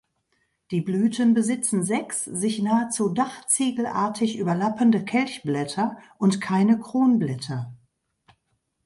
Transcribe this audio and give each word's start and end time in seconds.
Die 0.71 0.81
Blüten 0.81 1.35
besitzen 1.35 1.83
sechs, 1.83 2.25
sich 2.25 2.57
nahezu 2.59 3.07
dachziegelartig 3.09 4.35
überlappende 4.35 5.05
Kelchblätter 5.05 5.95
und 6.17 6.41
keine 6.41 6.79
Kronblätter. 6.79 7.71